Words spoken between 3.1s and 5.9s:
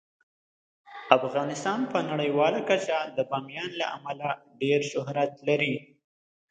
د بامیان له امله ډیر شهرت لري.